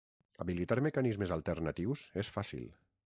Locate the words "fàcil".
2.39-2.69